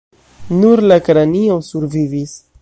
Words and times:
Nur 0.61 0.81
la 0.91 0.97
kranio 1.09 1.59
survivis. 1.69 2.35